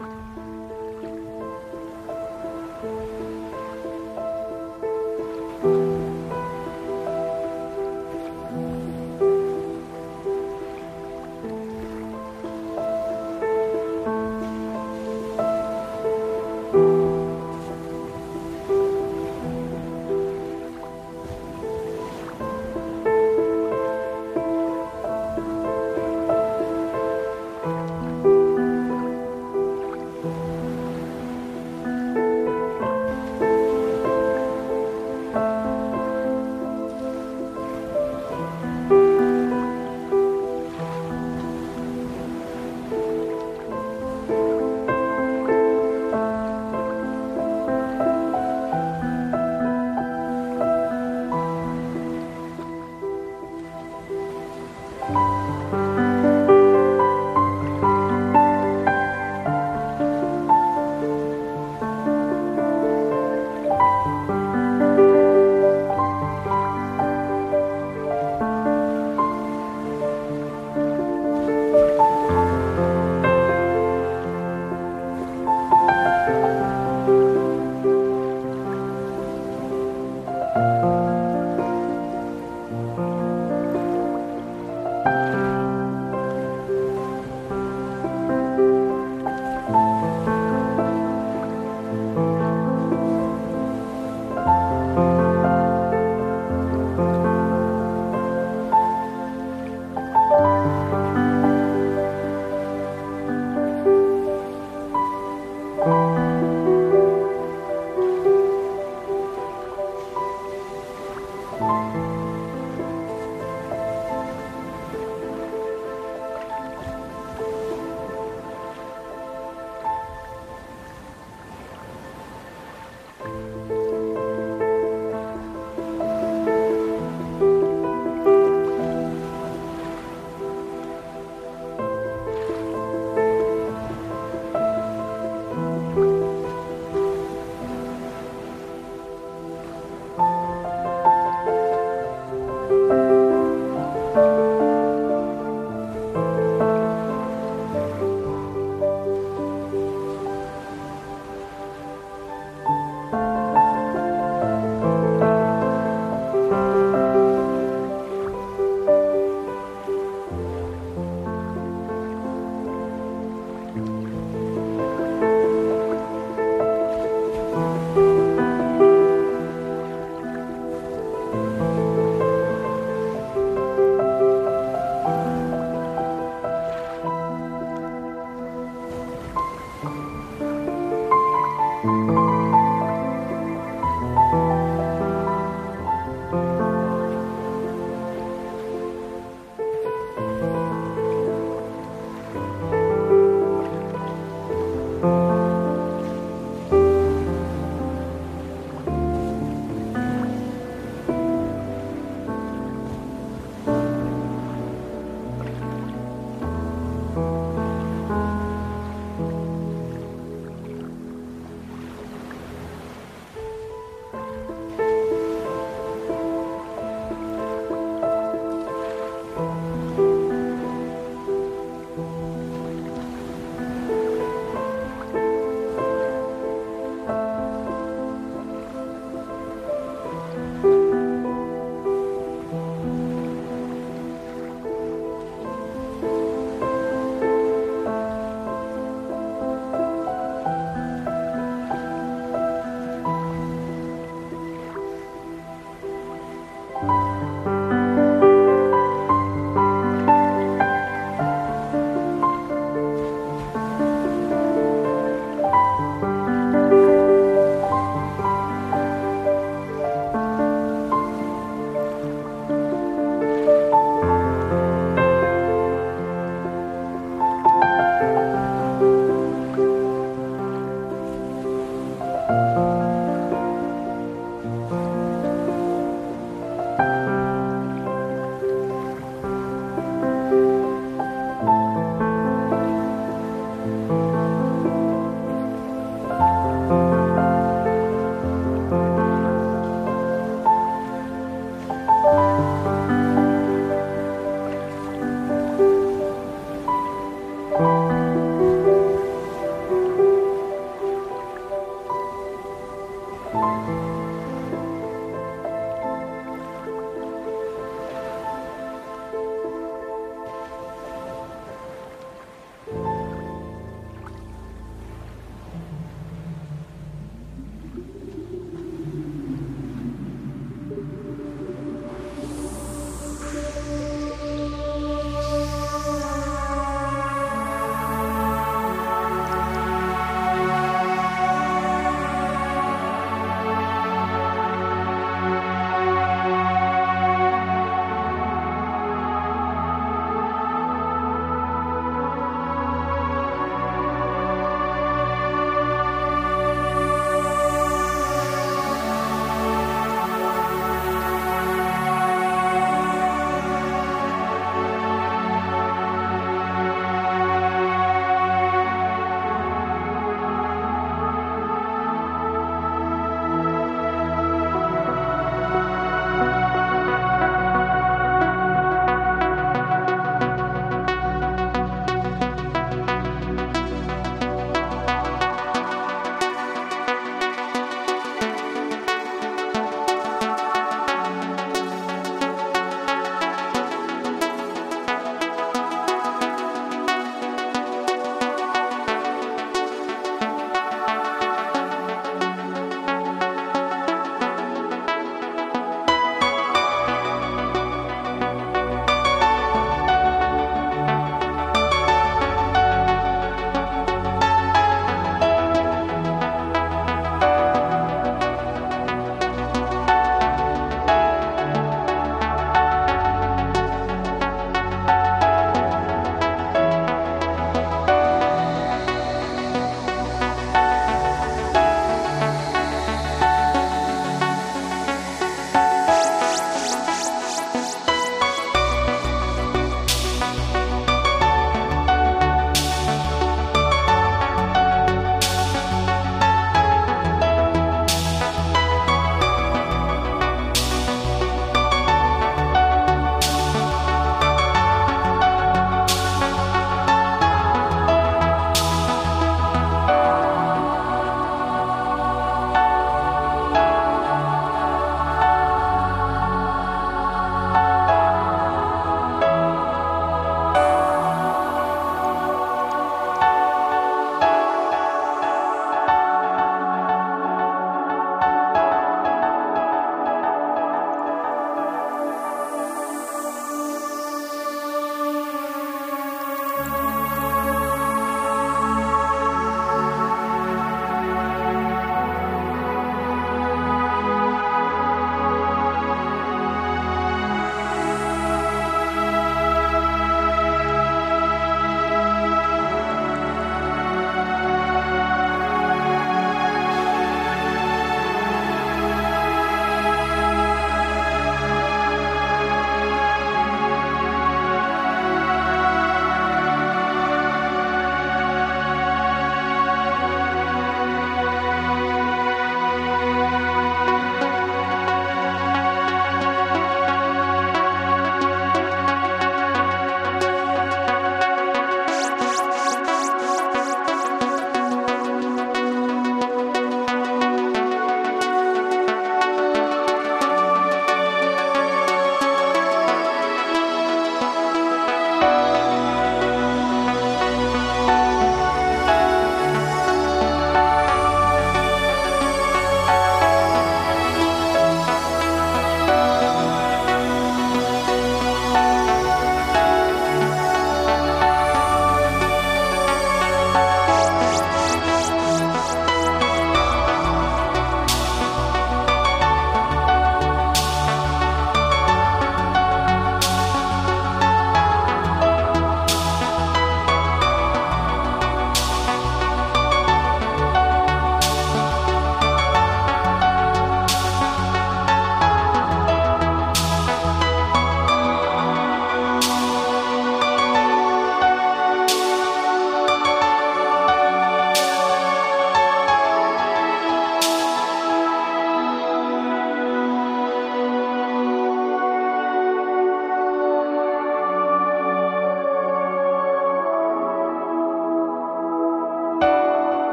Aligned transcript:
Música 0.00 0.49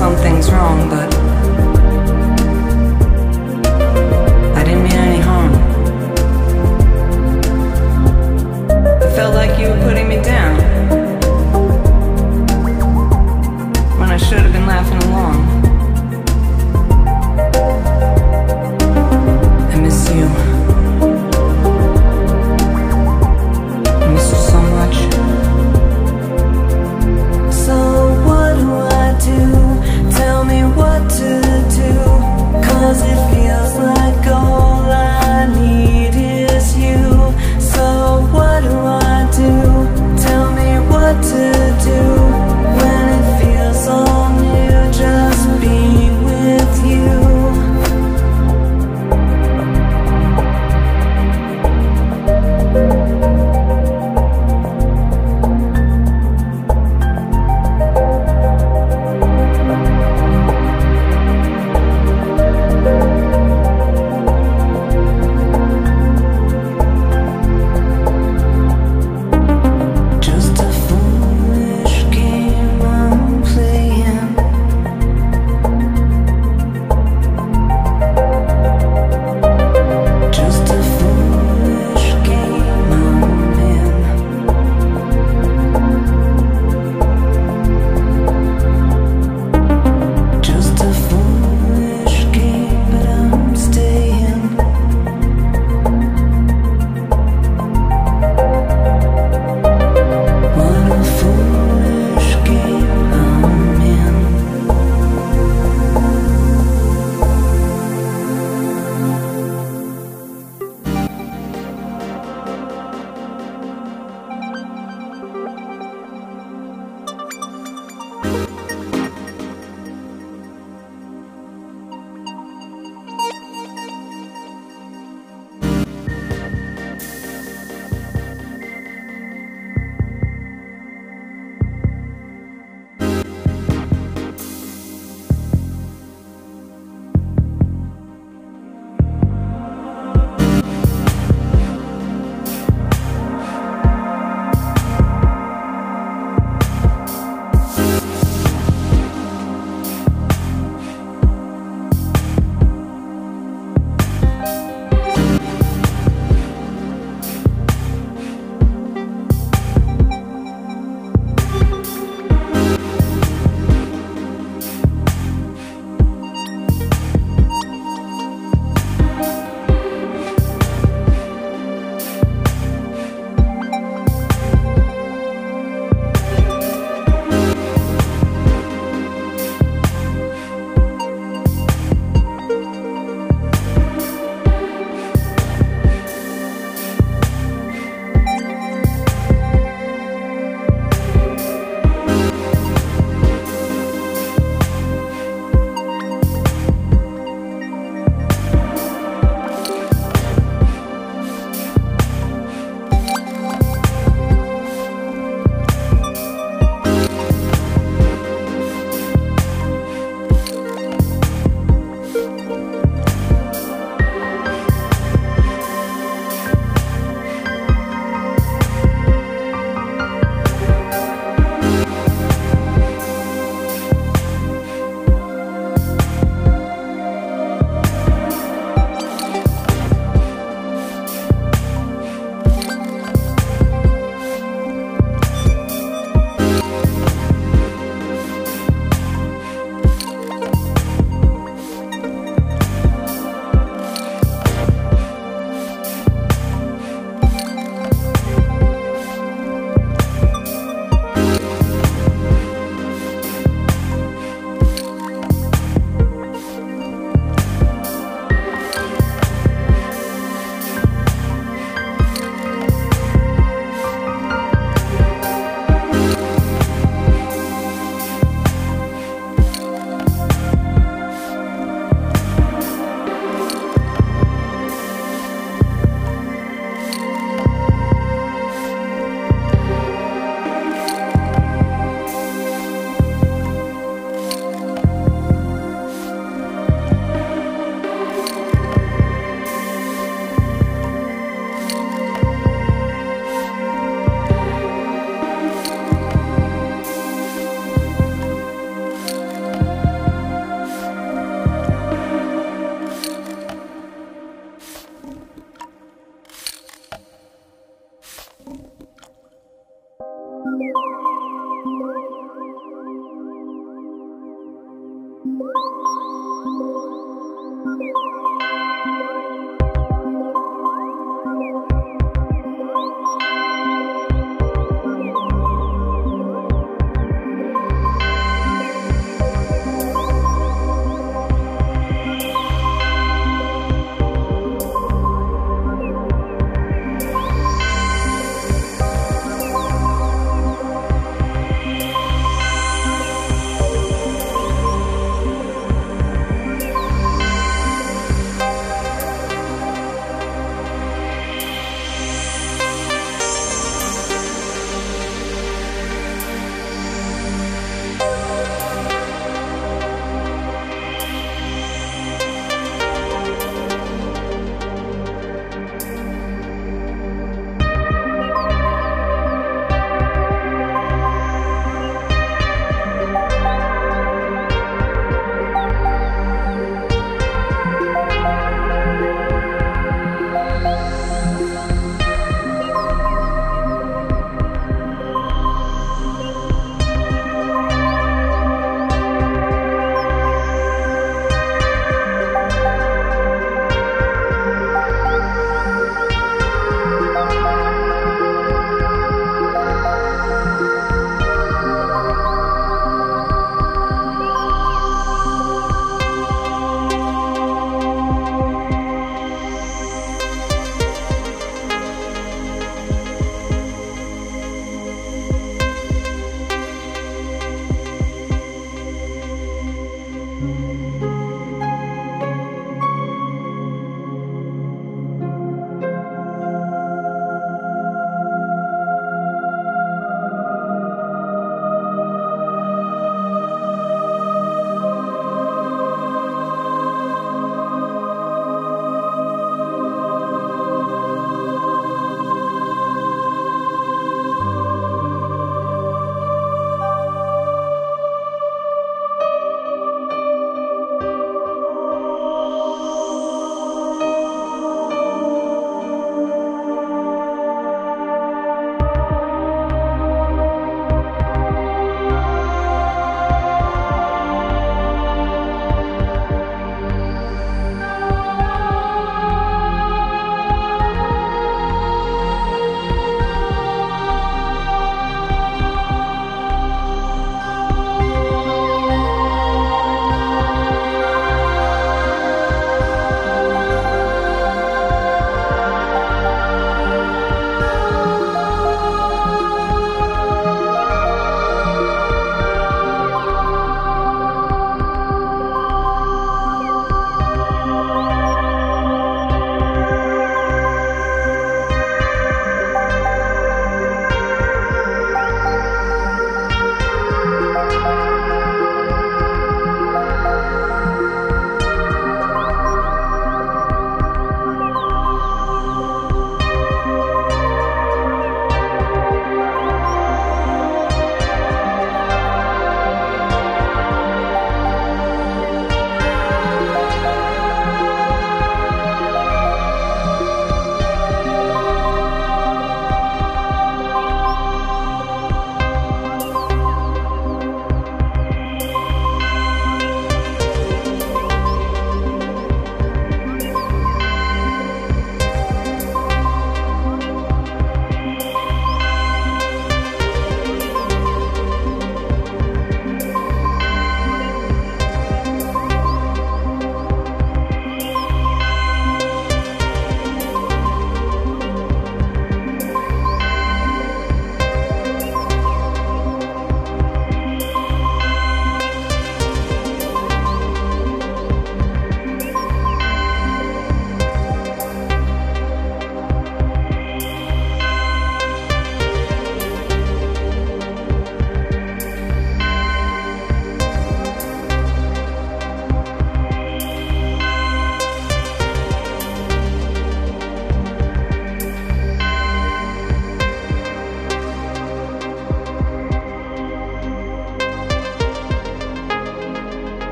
know 0.00 0.06
I 0.06 0.10
said 0.10 0.14
some 0.14 0.16
things 0.16 0.50
wrong, 0.50 0.88
but 0.88 1.13